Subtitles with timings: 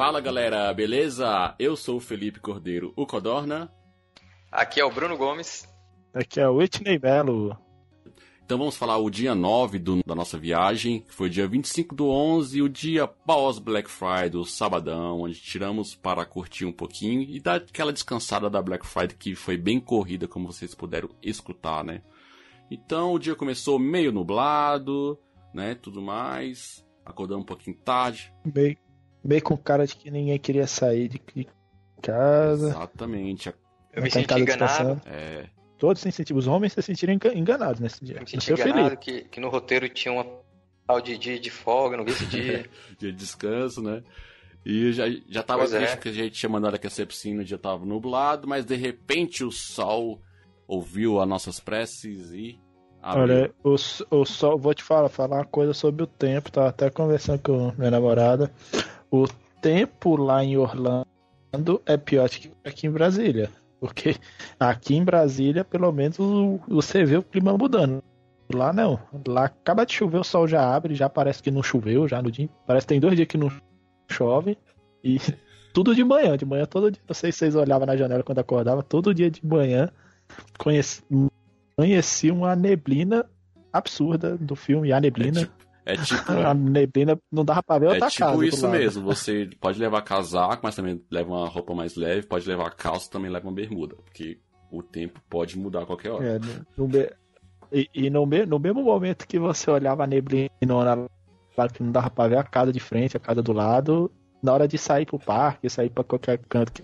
[0.00, 1.54] Fala galera, beleza?
[1.58, 3.70] Eu sou o Felipe Cordeiro, o Codorna.
[4.50, 5.68] Aqui é o Bruno Gomes.
[6.14, 7.54] Aqui é o Whitney Belo.
[8.42, 11.94] Então vamos falar o dia 9 do, da nossa viagem, que foi o dia 25
[11.94, 17.20] do 11, o dia pós Black Friday, o sabadão, onde tiramos para curtir um pouquinho
[17.20, 21.84] e dar aquela descansada da Black Friday que foi bem corrida, como vocês puderam escutar,
[21.84, 22.00] né?
[22.70, 25.20] Então o dia começou meio nublado,
[25.52, 28.32] né, tudo mais, acordamos um pouquinho tarde.
[28.42, 28.78] Meio,
[29.22, 31.20] meio com cara de que ninguém queria sair de
[32.00, 32.68] casa.
[32.68, 33.54] Exatamente.
[33.92, 35.00] Eu me senti enganado.
[35.06, 35.46] É,
[35.78, 38.16] todos se sentiram, os homens se sentiram enganados nesse dia.
[38.16, 40.26] Eu me senti enganado que, que no roteiro tinha uma
[40.86, 42.68] tal de dia de folga, não vi esse dia.
[42.98, 44.02] dia de descanso, né?
[44.64, 45.78] E já, já tava Pois é.
[45.78, 48.76] triste que a gente tinha mandado aquecer a piscina, o dia tava nublado, mas de
[48.76, 50.20] repente o sol
[50.68, 52.60] ouviu as nossas preces e
[53.02, 53.22] abriu.
[53.22, 53.74] Olha, o,
[54.10, 57.72] o sol, vou te falar, falar uma coisa sobre o tempo, tava até conversando com
[57.78, 58.52] minha namorada.
[59.10, 59.26] O
[59.60, 61.06] tempo lá em Orlando
[61.84, 63.50] é pior que aqui em Brasília.
[63.80, 64.16] Porque
[64.58, 66.16] aqui em Brasília, pelo menos,
[66.68, 68.02] você vê o clima mudando.
[68.52, 69.00] Lá não.
[69.26, 72.30] Lá acaba de chover, o sol já abre, já parece que não choveu já no
[72.30, 72.48] dia.
[72.66, 73.50] Parece que tem dois dias que não
[74.10, 74.58] chove.
[75.02, 75.18] E
[75.72, 77.02] tudo de manhã, de manhã todo dia.
[77.08, 79.88] Não sei se vocês olhavam na janela quando acordava, todo dia de manhã
[80.58, 81.02] conheci,
[81.76, 83.24] conheci uma neblina
[83.72, 85.40] absurda do filme A É Neblina.
[85.40, 85.52] tipo,
[85.84, 88.46] é tipo, A neblina não dava pra ver é outra tipo casa.
[88.46, 89.04] isso mesmo.
[89.04, 92.26] Você pode levar casaco, mas também leva uma roupa mais leve.
[92.26, 93.96] Pode levar calça, também leva uma bermuda.
[93.96, 94.38] Porque
[94.70, 96.24] o tempo pode mudar a qualquer hora.
[96.24, 96.38] É,
[96.76, 96.88] no,
[97.72, 100.50] e e no, no mesmo momento que você olhava a neblina
[101.56, 104.10] lá que não dava pra ver a casa de frente, a casa do lado,
[104.42, 106.82] na hora de sair pro parque, sair pra qualquer canto que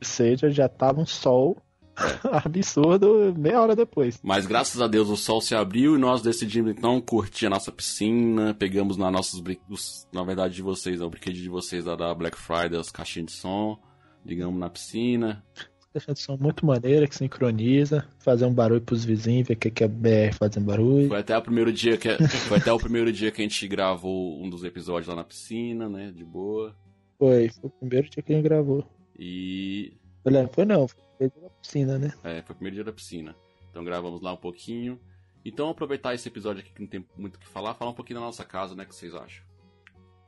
[0.00, 1.56] seja, já tava um sol
[2.44, 4.18] absurdo meia hora depois.
[4.22, 7.70] Mas graças a Deus o sol se abriu e nós decidimos então curtir a nossa
[7.72, 8.54] piscina.
[8.54, 11.94] Pegamos na nossos brin- os- na verdade de vocês, né, o brinquedo de vocês da,
[11.96, 13.78] da Black Friday, as caixinhas de som.
[14.24, 15.44] Ligamos na piscina.
[15.92, 19.70] Deixa de som muito maneira, que sincroniza, fazer um barulho pros vizinhos, ver o que
[19.70, 21.08] que é BR fazendo barulho.
[21.08, 22.08] Foi até o primeiro dia que
[22.48, 25.88] foi até o primeiro dia que a gente gravou um dos episódios lá na piscina,
[25.90, 26.74] né, de boa.
[27.18, 28.84] Foi, foi o primeiro dia que a gente gravou.
[29.18, 29.92] E
[30.24, 32.12] Eu lembro, foi não, foi na piscina, né?
[32.24, 33.34] é, foi o primeiro dia da piscina.
[33.70, 35.00] Então gravamos lá um pouquinho.
[35.44, 38.20] Então aproveitar esse episódio aqui que não tem muito o que falar, falar um pouquinho
[38.20, 39.44] da nossa casa, né, que vocês acham?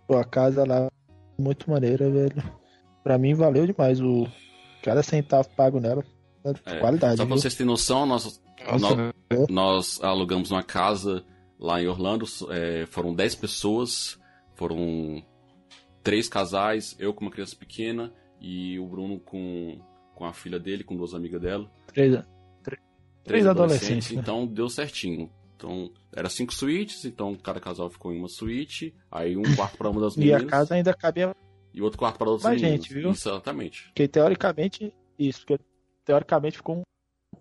[0.08, 0.90] Pô, a casa lá,
[1.38, 2.42] muito maneira, velho.
[3.02, 4.26] Pra mim valeu demais o
[4.82, 6.04] cada centavo pago nela.
[6.66, 7.38] É, Qualidade, Só pra viu?
[7.42, 8.42] vocês terem noção, nós,
[8.78, 11.24] Nossa, nós, nós alugamos uma casa
[11.58, 12.26] lá em Orlando.
[12.50, 14.18] é, foram 10 pessoas,
[14.54, 15.24] foram
[16.02, 18.12] três casais, eu com uma criança pequena
[18.44, 19.80] e o Bruno com,
[20.14, 21.70] com a filha dele, com duas amigas dela.
[21.86, 22.12] Três,
[22.62, 22.80] Três,
[23.24, 24.20] Três adolescentes, adolescentes, né?
[24.20, 25.30] então deu certinho.
[25.56, 29.88] Então, era cinco suítes, então cada casal ficou em uma suíte, aí um quarto para
[29.88, 31.34] uma das e meninas a casa ainda cabia,
[31.72, 32.84] e outro quarto para outros Mais meninos.
[32.84, 33.10] gente, viu?
[33.10, 33.84] Exatamente.
[33.86, 35.64] porque teoricamente, isso, porque
[36.04, 36.82] teoricamente ficou um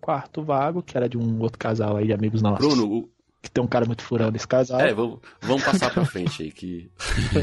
[0.00, 2.66] quarto vago, que era de um outro casal aí de amigos nossos.
[2.66, 3.10] Bruno,
[3.44, 4.80] Que tem um cara muito furão nesse casal.
[4.80, 6.90] é, vamos, vamos passar pra frente aí que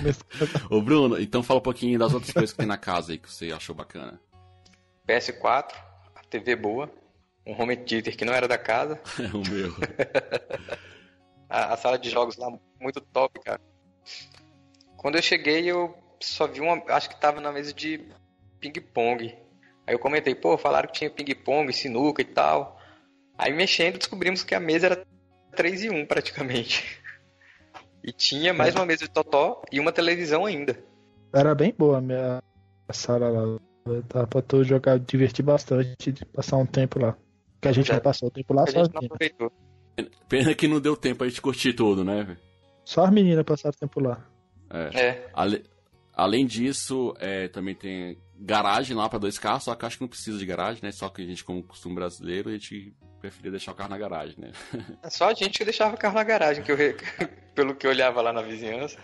[0.67, 3.31] Ô Bruno, então fala um pouquinho das outras coisas que tem na casa aí que
[3.31, 4.19] você achou bacana.
[5.07, 5.73] PS4,
[6.15, 6.91] a TV boa,
[7.45, 9.75] um home theater que não era da casa, É o meu.
[11.47, 13.61] a, a sala de jogos lá muito top, cara.
[14.97, 16.81] Quando eu cheguei, eu só vi uma.
[16.87, 18.01] Acho que tava na mesa de
[18.59, 19.37] ping-pong.
[19.85, 22.79] Aí eu comentei, pô, falaram que tinha ping-pong, sinuca e tal.
[23.37, 25.05] Aí mexendo, descobrimos que a mesa era
[25.55, 26.99] 3 e 1 praticamente.
[28.03, 30.77] E tinha mais uma mesa de totó e uma televisão ainda.
[31.33, 32.41] Era bem boa a minha
[32.87, 33.59] a sala lá.
[34.13, 37.15] Dá pra tu jogar, divertir bastante, de passar um tempo lá.
[37.61, 37.93] Que a gente É.
[37.95, 39.05] não passou o tempo lá A gente não sozinho.
[39.05, 39.51] aproveitou.
[40.27, 42.23] Pena que não deu tempo a gente curtir tudo, né?
[42.23, 42.39] velho?
[42.83, 44.25] Só as meninas passaram o tempo lá.
[44.69, 44.99] É.
[45.01, 45.63] É, Ale-
[46.13, 50.09] Além disso, é, também tem garagem lá pra dois carros, só que acho que não
[50.09, 50.91] precisa de garagem, né?
[50.91, 54.35] Só que a gente, como costume brasileiro, a gente preferia deixar o carro na garagem,
[54.37, 54.51] né?
[55.03, 56.95] é só a gente que deixava o carro na garagem, que eu, re-
[57.55, 58.97] pelo que eu olhava lá na vizinhança.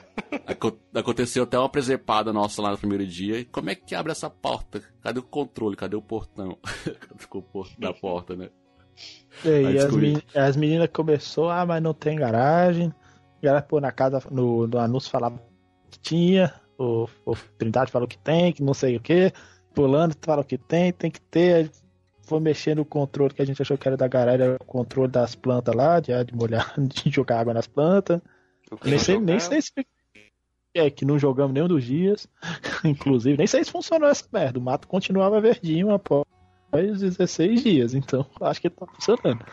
[0.45, 3.39] Aco- Aconteceu até uma presepada nossa lá no primeiro dia.
[3.39, 4.81] E como é que abre essa porta?
[5.01, 5.75] Cadê o controle?
[5.75, 6.57] Cadê o portão?
[6.83, 8.49] Cadê o portão da porta, né?
[9.45, 12.91] E aí as, meni- as meninas começou, ah, mas não tem garagem.
[13.43, 15.39] E ela, pô, na casa, no, no anúncio falava
[15.91, 16.53] que tinha.
[16.79, 19.31] O, o Trindade falou que tem, que não sei o que.
[19.75, 21.69] Pulando falou que tem, tem que ter.
[22.27, 25.09] Foi mexer no controle que a gente achou que era da garagem, era o controle
[25.09, 28.19] das plantas lá, de, de molhar, de jogar água nas plantas.
[28.83, 29.71] Nem sei, nem sei se.
[30.75, 32.27] É, que não jogamos nenhum dos dias.
[32.83, 34.59] Inclusive, nem sei se funcionou essa merda.
[34.59, 36.25] O mato continuava verdinho após
[36.73, 37.93] 16 dias.
[37.93, 39.45] Então, acho que tá funcionando.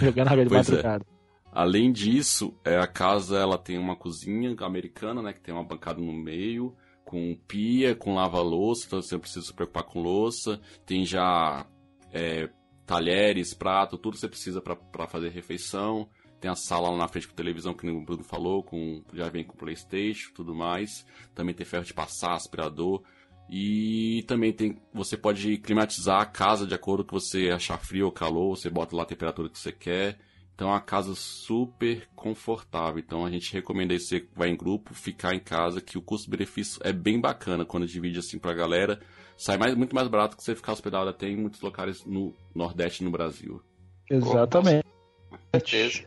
[0.00, 0.72] Jogando água de Pois é.
[0.72, 1.04] madrugada.
[1.52, 5.34] Além disso, é, a casa ela tem uma cozinha americana, né?
[5.34, 6.74] Que tem uma bancada no meio,
[7.08, 10.60] com pia, com lava-louça, então você não precisa se preocupar com louça.
[10.84, 11.66] Tem já
[12.12, 12.50] é,
[12.84, 16.06] talheres, prato, tudo que você precisa para fazer refeição.
[16.38, 19.42] Tem a sala lá na frente com televisão, que o Bruno falou, com, já vem
[19.42, 21.06] com Playstation tudo mais.
[21.34, 23.02] Também tem ferro de passar, aspirador.
[23.48, 24.76] E também tem.
[24.92, 28.94] Você pode climatizar a casa de acordo com você achar frio ou calor, você bota
[28.94, 30.18] lá a temperatura que você quer.
[30.58, 32.98] Então é uma casa super confortável.
[32.98, 36.80] Então a gente recomenda aí você vai em grupo, ficar em casa, que o custo-benefício
[36.82, 38.98] é bem bacana quando divide assim pra galera.
[39.36, 43.04] Sai mais, muito mais barato que você ficar hospedado até em muitos locais no Nordeste
[43.04, 43.62] no Brasil.
[44.10, 44.84] Exatamente.
[45.30, 46.02] Com certeza.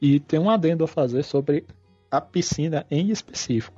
[0.00, 1.66] E tem um adendo a fazer sobre
[2.08, 3.76] a piscina em específico.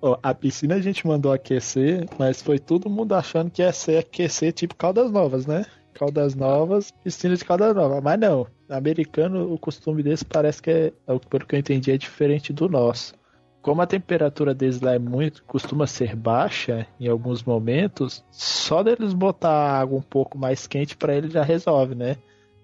[0.00, 3.98] Ó, a piscina a gente mandou aquecer, mas foi todo mundo achando que ia ser
[3.98, 5.66] aquecer tipo Caldas Novas, né?
[5.92, 8.00] Caldas Novas, piscina de Caldas Novas.
[8.00, 8.46] Mas não.
[8.68, 10.92] Americano, o costume desse parece que é,
[11.28, 13.14] pelo que eu entendi, é diferente do nosso.
[13.62, 19.12] Como a temperatura deles lá é muito, costuma ser baixa em alguns momentos, só deles
[19.12, 22.16] botar água um pouco mais quente para ele já resolve, né?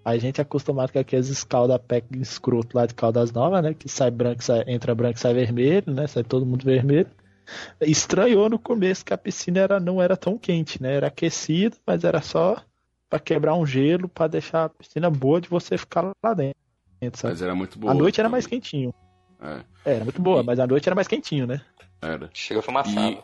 [0.05, 3.75] A gente é acostumado com aqueles escalda pack escroto lá de Caldas Novas, né?
[3.75, 6.07] Que sai branco, sai, entra branco sai vermelho, né?
[6.07, 7.11] Sai todo mundo vermelho.
[7.81, 10.95] Estranhou no começo que a piscina era, não era tão quente, né?
[10.95, 12.63] Era aquecida, mas era só
[13.13, 16.57] para quebrar um gelo, para deixar a piscina boa de você ficar lá dentro.
[17.15, 17.35] Sabe?
[17.35, 17.93] Mas era muito boa.
[17.93, 18.95] A noite era mais quentinho.
[19.39, 19.61] É.
[19.85, 21.61] É, era muito boa, E- mas a noite era mais quentinho, né?
[22.01, 22.31] Era.
[22.33, 23.23] Chega fumaçado.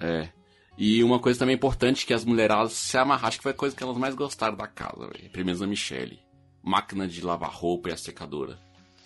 [0.00, 0.28] É.
[0.76, 3.74] E uma coisa também importante que as mulheradas se amarraram, acho que foi a coisa
[3.74, 5.28] que elas mais gostaram da casa, velho.
[5.30, 6.20] Pelo menos a Michelle.
[6.62, 8.56] Máquina de lavar roupa e a secadora.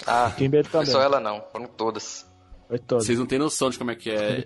[0.07, 0.93] Ah, Kimber foi também.
[0.93, 2.31] só ela não, foram todas.
[2.69, 2.79] Foi.
[3.01, 4.45] Vocês não têm noção de como é que é, é,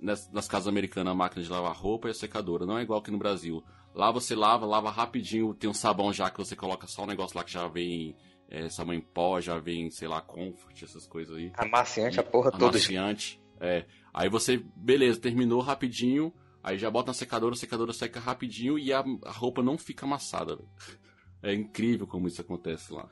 [0.00, 2.64] nas, nas casas americanas a máquina de lavar roupa e a secadora.
[2.66, 3.64] Não é igual aqui no Brasil.
[3.98, 7.36] Lá você lava, lava rapidinho, tem um sabão já que você coloca só um negócio
[7.36, 8.14] lá que já vem
[8.48, 11.50] é, sabão em pó, já vem, sei lá, comfort, essas coisas aí.
[11.56, 12.66] Amaciante a porra toda.
[12.66, 13.42] amaciante.
[13.60, 13.86] É.
[14.14, 18.92] Aí você, beleza, terminou rapidinho, aí já bota na secadora, a secadora seca rapidinho e
[18.92, 20.56] a, a roupa não fica amassada.
[21.42, 23.10] É incrível como isso acontece lá.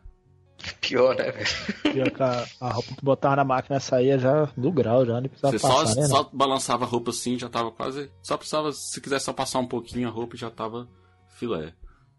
[0.81, 1.47] Pior, né, velho?
[1.93, 5.29] Pior que a, a roupa que botava na máquina saía já do grau, já nem
[5.29, 6.07] precisava Você só, passar, né?
[6.07, 8.11] só balançava a roupa assim, já tava quase.
[8.23, 10.89] Só precisava, se quiser só passar um pouquinho a roupa, já tava
[11.29, 11.75] filé.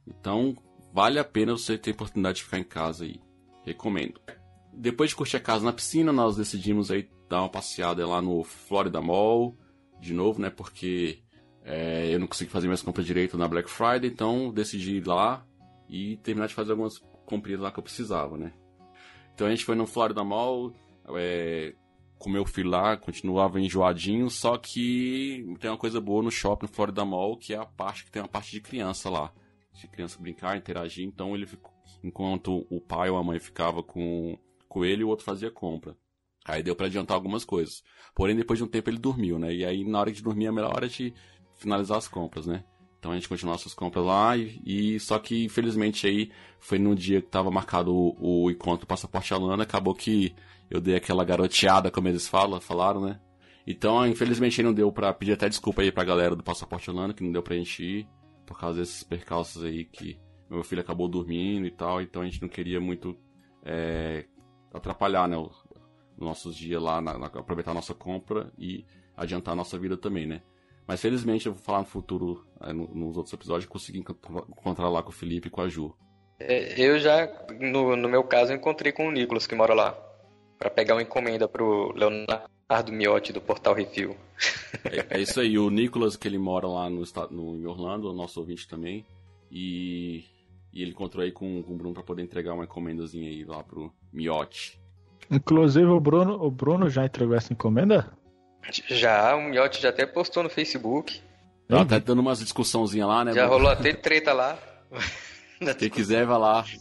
[0.07, 0.55] Então,
[0.93, 3.19] vale a pena você ter a oportunidade de ficar em casa aí.
[3.65, 4.19] Recomendo.
[4.73, 8.43] Depois de curtir a casa na piscina, nós decidimos aí dar uma passeada lá no
[8.43, 9.57] Florida Mall,
[9.99, 10.49] de novo, né?
[10.49, 11.19] Porque
[11.63, 15.45] é, eu não consegui fazer minhas compras direito na Black Friday, então decidi ir lá
[15.89, 18.53] e terminar de fazer algumas comprinhas lá que eu precisava, né?
[19.33, 20.73] Então a gente foi no Florida Mall,
[21.15, 21.75] é,
[22.17, 27.05] com meu filho lá, continuava enjoadinho, só que tem uma coisa boa no shopping Florida
[27.05, 29.31] Mall, que é a parte que tem uma parte de criança lá.
[29.73, 31.71] De criança brincar, interagir, então ele ficou,
[32.03, 34.35] enquanto o pai ou a mãe ficava com,
[34.67, 35.95] com ele, o outro fazia compra.
[36.45, 37.83] Aí deu pra adiantar algumas coisas.
[38.15, 39.53] Porém, depois de um tempo ele dormiu, né?
[39.53, 41.13] E aí, na hora de dormir, é a melhor hora de
[41.57, 42.63] finalizar as compras, né?
[42.99, 46.95] Então a gente continuou nossas compras lá e, e só que infelizmente aí foi no
[46.95, 50.33] dia que tava marcado o, o encontro do Passaporte Alana, acabou que
[50.69, 53.19] eu dei aquela garoteada, como eles falam, falaram, né?
[53.65, 57.23] Então, infelizmente, não deu pra pedir até desculpa aí pra galera do Passaporte Holanda, que
[57.23, 58.07] não deu pra gente ir,
[58.45, 60.17] por causa desses percalços aí que
[60.49, 63.15] meu filho acabou dormindo e tal, então a gente não queria muito
[63.63, 64.25] é,
[64.73, 65.55] atrapalhar, né, os
[66.17, 68.85] nossos dias lá, na- na- aproveitar a nossa compra e
[69.15, 70.41] adiantar a nossa vida também, né?
[70.87, 75.09] Mas felizmente, eu vou falar no futuro, no- nos outros episódios, consegui encontrar- lá com
[75.09, 75.93] o Felipe e com a Ju.
[76.39, 77.27] É, Eu já,
[77.59, 79.97] no, no meu caso, encontrei com o Nicolas, que mora lá,
[80.57, 84.15] pra pegar uma encomenda pro Leonardo Miotti do Portal Refil.
[84.85, 88.09] É, é isso aí, o Nicolas, que ele mora lá no, estado, no, em Orlando,
[88.09, 89.05] o nosso ouvinte também.
[89.51, 90.23] E,
[90.71, 93.63] e ele encontrou aí com, com o Bruno pra poder entregar uma encomendazinha aí lá
[93.63, 94.79] pro Miotti.
[95.29, 98.11] Inclusive o Bruno, o Bruno já entregou essa encomenda?
[98.87, 101.21] Já, o Miotti já até postou no Facebook.
[101.67, 103.33] Tá até dando umas discussãozinha lá, né?
[103.33, 103.57] Já Bruno?
[103.57, 104.57] rolou até treta lá.
[105.77, 106.61] Quem quiser, vai lá.
[106.61, 106.77] vai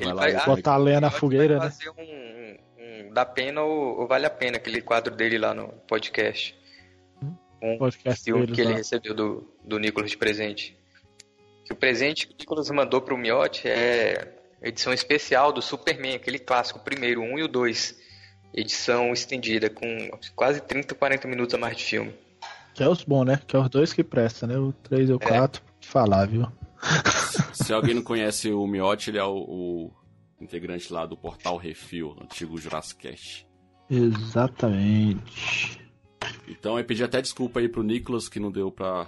[0.00, 0.14] Ele lá.
[0.22, 1.72] vai- ah, Botar a lenha na fogueira, vai né?
[1.72, 5.52] fazer um, um, um Dá Pena ou, ou Vale a Pena, aquele quadro dele lá
[5.54, 6.56] no podcast.
[7.60, 8.76] Um Podcast deles que ele lá.
[8.76, 10.78] recebeu do, do Nicolas de presente.
[11.64, 14.32] Que o presente que o Nicolas mandou pro Miotti é
[14.62, 17.98] edição especial do Superman, aquele clássico, o primeiro, o 1 e o 2.
[18.52, 22.14] Edição estendida, com quase 30, 40 minutos a mais de filme.
[22.74, 23.40] Que é os bons, né?
[23.46, 24.58] Que é os dois que prestam, né?
[24.58, 26.46] O 3 e o 4, falar, viu?
[27.52, 29.92] Se alguém não conhece o Miotti, ele é o, o
[30.40, 33.48] integrante lá do portal Refil, antigo Jurassic Cast.
[33.90, 35.80] Exatamente.
[36.46, 39.06] Então eu pedi até desculpa aí pro Nicolas que não deu pra,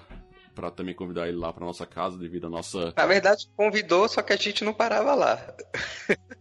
[0.54, 2.92] pra também convidar ele lá pra nossa casa devido à nossa.
[2.96, 5.54] Na verdade, convidou, só que a gente não parava lá.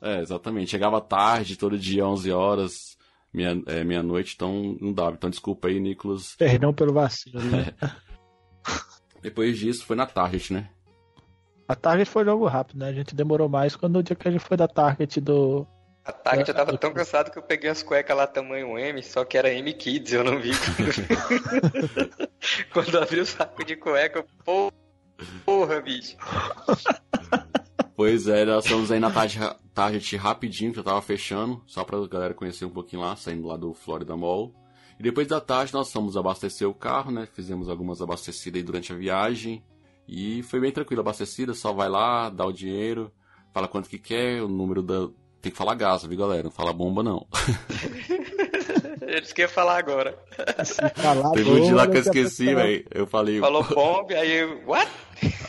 [0.00, 0.70] É, exatamente.
[0.70, 2.96] Chegava tarde, todo dia, 11 horas.
[3.32, 5.12] meia, é, meia-noite, então não dava.
[5.16, 6.34] Então desculpa aí, Nicolas.
[6.36, 7.72] Perdão pelo vacilo, né?
[9.20, 10.68] Depois disso foi na Target, né?
[11.66, 12.88] A Target foi logo rápido, né?
[12.88, 15.66] A gente demorou mais quando o dia que a gente foi da Target do.
[16.04, 19.24] A Target eu tava tão cansado que eu peguei as cuecas lá tamanho M, só
[19.24, 20.52] que era M Kids, eu não vi.
[22.72, 24.72] quando eu abri o saco de cueca, eu,
[25.44, 26.16] porra, bicho.
[27.98, 31.98] Pois é, nós estamos aí na Target, Target rapidinho, que eu tava fechando, só pra
[32.06, 34.54] galera conhecer um pouquinho lá, saindo lá do Florida Mall.
[35.00, 37.26] E depois da tarde nós fomos abastecer o carro, né?
[37.32, 39.64] Fizemos algumas abastecidas aí durante a viagem.
[40.06, 43.10] E foi bem tranquilo, abastecida, só vai lá, dá o dinheiro,
[43.52, 45.08] fala quanto que quer, o número da.
[45.42, 46.44] Tem que falar gás, viu, galera?
[46.44, 47.26] Não fala bomba, não.
[49.08, 50.16] Eles queriam falar agora.
[50.94, 52.86] Falar Teve um dia lá que eu a esqueci, velho.
[52.94, 53.40] Eu falei.
[53.40, 54.88] Falou bomba, aí eu, what?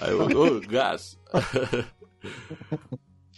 [0.01, 1.15] Aí eu, ô, gás.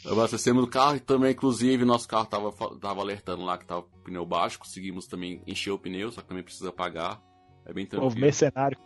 [0.06, 4.00] Abastecemos o carro e também, inclusive, nosso carro tava, tava alertando lá que tava com
[4.00, 4.58] pneu baixo.
[4.60, 7.22] Conseguimos também encher o pneu, só que também precisa pagar.
[7.66, 8.20] É bem tranquilo.
[8.20, 8.78] mercenário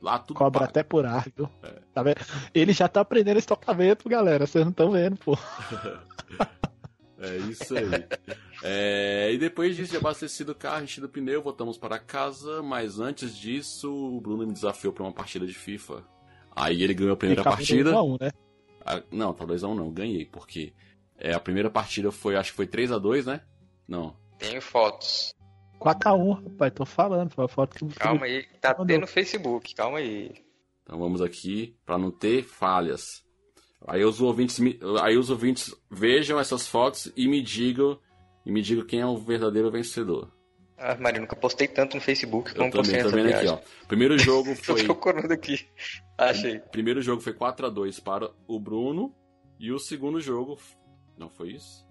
[0.00, 0.70] Lá tudo cobra paga.
[0.70, 1.48] até por ar, viu?
[1.62, 1.80] É.
[1.94, 2.16] Tá vendo?
[2.52, 4.44] Ele já tá aprendendo estocamento, galera.
[4.44, 5.38] Vocês não estão vendo, pô.
[7.24, 7.84] É isso aí.
[8.64, 12.60] É, e depois disso, de abastecido o carro, enchido o pneu, voltamos para casa.
[12.62, 16.02] Mas antes disso, o Bruno me desafiou para uma partida de FIFA.
[16.50, 17.92] Aí ele ganhou a primeira partida.
[17.92, 18.32] 2 a 1, né?
[18.84, 20.72] Ah, não, tá 2x1 não, ganhei, porque
[21.18, 23.40] é, a primeira partida foi, acho que foi 3x2, né?
[23.86, 24.16] Não.
[24.38, 25.32] Tenho fotos.
[25.78, 27.30] 4x1, rapaz, tô falando.
[27.30, 28.86] Foi a foto que Calma aí, tá Mandou.
[28.86, 30.32] tendo no Facebook, calma aí.
[30.82, 33.24] Então vamos aqui para não ter falhas.
[33.86, 34.60] Aí os ouvintes,
[35.02, 37.98] aí os ouvintes vejam essas fotos e me digam
[38.46, 40.30] e me digam quem é o verdadeiro vencedor.
[40.84, 43.86] Ah, Maria, nunca postei tanto no Facebook como postei tô nessa vendo aqui, ó.
[43.86, 45.68] Primeiro jogo Tô foi procurando aqui.
[46.18, 46.58] Achei.
[46.58, 49.14] primeiro jogo foi 4 a 2 para o Bruno
[49.60, 50.58] e o segundo jogo
[51.16, 51.86] não foi isso?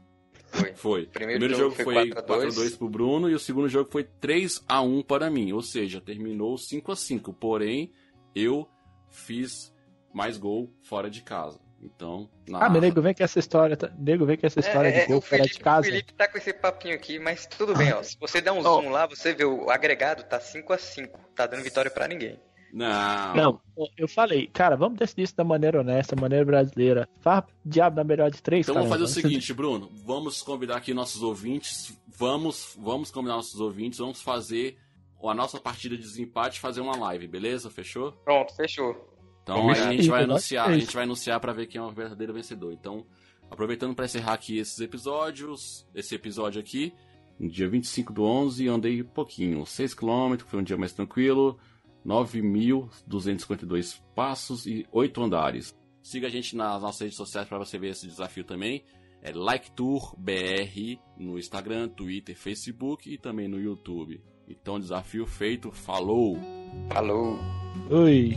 [0.48, 0.74] Foi.
[0.74, 1.06] Foi.
[1.06, 2.56] Primeiro Primeiro jogo jogo foi foi 4 a 4 a 2.
[2.56, 6.02] 2 pro Bruno e o segundo jogo foi 3 a 1 para mim, ou seja,
[6.02, 7.32] terminou 5 a 5.
[7.32, 7.94] Porém,
[8.36, 8.68] eu
[9.10, 9.74] fiz
[10.14, 11.62] mais gol fora de casa.
[11.84, 13.76] Então, na Ah, mas nego, vem que essa história.
[13.76, 13.92] Tá...
[13.98, 15.82] Nego, vem que essa história É, é, de gol fora de casa.
[15.82, 18.04] O Felipe tá com esse papinho aqui, mas tudo bem, ó.
[18.04, 21.48] Se você der um zoom lá, você vê o agregado tá 5 a 5 Tá
[21.48, 22.40] dando vitória pra ninguém.
[22.72, 23.36] Não.
[23.36, 23.62] Não,
[23.98, 27.10] eu falei, cara, vamos decidir isso da maneira honesta, maneira brasileira.
[27.20, 28.88] Faz diabo na melhor de três, Então cara.
[28.88, 29.90] vamos fazer o seguinte, Bruno.
[30.06, 31.98] Vamos convidar aqui nossos ouvintes.
[32.08, 34.00] Vamos, vamos convidar nossos ouvintes.
[34.00, 34.78] Vamos fazer
[35.24, 37.70] a nossa partida de desempate, fazer uma live, beleza?
[37.70, 38.12] Fechou?
[38.24, 39.11] Pronto, fechou.
[39.44, 39.92] Então aí a lá.
[39.92, 42.74] gente vai anunciar, a gente vai anunciar para ver quem é o verdadeiro vencedor.
[42.74, 43.06] Então,
[43.50, 46.94] aproveitando para encerrar aqui esses episódios, esse episódio aqui,
[47.40, 51.58] no dia 25 do 11, eu andei pouquinho, 6 km, foi um dia mais tranquilo,
[52.06, 55.76] 9.252 passos e 8 andares.
[56.04, 58.84] Siga a gente nas nossas redes sociais para você ver esse desafio também.
[59.24, 64.20] É LikeTourBR no Instagram, Twitter, Facebook e também no YouTube.
[64.48, 66.38] Então, desafio feito, falou!
[66.92, 67.38] Falou.
[67.90, 68.36] Oi.